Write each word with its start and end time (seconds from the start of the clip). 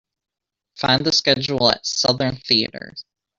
Find 0.77 1.05
the 1.05 1.11
schedule 1.11 1.69
at 1.69 1.85
Southern 1.85 2.37
Theatres. 2.37 3.05